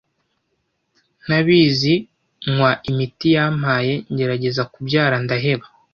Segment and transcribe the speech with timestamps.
[1.25, 1.93] ntabizi
[2.53, 5.65] nywa imiti yampaye ntegereza kubyara ndaheba,